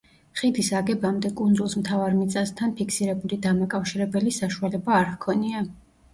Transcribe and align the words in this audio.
ხიდის 0.39 0.69
აგებამდე 0.77 1.29
კუნძულს 1.41 1.75
მთავარ 1.81 2.15
მიწასთან 2.21 2.73
ფიქსირებული 2.81 3.41
დამაკავშირებელი 3.45 4.35
საშუალება 4.41 4.99
არ 5.03 5.09
ჰქონდა. 5.15 5.65